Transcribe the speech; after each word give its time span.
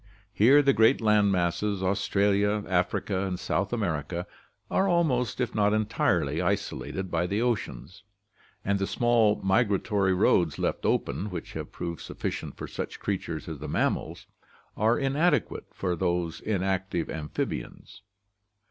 Here 0.33 0.63
the 0.63 0.73
great 0.73 0.99
land 0.99 1.31
masses, 1.31 1.83
Australia, 1.83 2.63
Africa, 2.67 3.27
and 3.27 3.39
South 3.39 3.71
America, 3.71 4.25
are 4.71 4.87
almost 4.87 5.39
if 5.39 5.53
not 5.53 5.73
entirely 5.75 6.41
isolated 6.41 7.11
by 7.11 7.27
the 7.27 7.43
oceans, 7.43 8.01
and 8.65 8.79
the 8.79 8.87
small 8.87 9.39
migratory 9.43 10.15
roads 10.15 10.57
left 10.57 10.87
open, 10.87 11.29
which 11.29 11.53
have 11.53 11.71
proved 11.71 12.01
sufficient 12.01 12.57
for 12.57 12.65
such 12.67 12.99
creatures 12.99 13.47
as 13.47 13.59
the 13.59 13.69
mammals, 13.69 14.25
are 14.75 14.97
inadequate 14.97 15.67
for 15.71 15.95
these 15.95 16.39
inactive 16.41 17.07
amphibians. 17.07 18.01